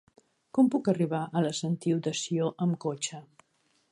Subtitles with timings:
[0.57, 3.21] Com puc arribar a la Sentiu de Sió amb cotxe?